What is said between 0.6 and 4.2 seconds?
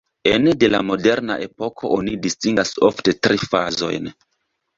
de la moderna epoko oni distingas ofte tri fazojn.